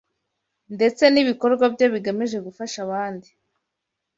ndetse 0.75 1.03
n’ibikorwa 1.09 1.65
bye 1.73 1.87
bigamije 1.93 2.37
gufasha 2.45 2.77
abandi 2.85 3.29